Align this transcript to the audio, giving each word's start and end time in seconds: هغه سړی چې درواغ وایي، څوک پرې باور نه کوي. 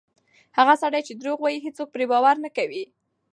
هغه 0.57 0.73
سړی 0.81 1.01
چې 1.07 1.13
درواغ 1.19 1.39
وایي، 1.41 1.69
څوک 1.77 1.89
پرې 1.95 2.05
باور 2.11 2.35
نه 2.45 2.49
کوي. 2.57 2.83